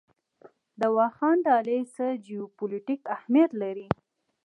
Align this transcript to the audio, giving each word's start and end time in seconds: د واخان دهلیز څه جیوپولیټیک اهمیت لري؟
د 0.79 0.81
واخان 0.97 1.37
دهلیز 1.47 1.85
څه 1.95 2.05
جیوپولیټیک 2.25 3.01
اهمیت 3.15 3.51
لري؟ 3.61 3.87